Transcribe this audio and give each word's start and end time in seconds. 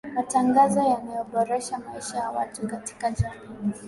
matangazo 0.17 0.81
yanaboresha 0.81 1.79
maisha 1.79 2.17
ya 2.17 2.29
watu 2.31 2.67
katika 2.67 3.11
jamii 3.11 3.71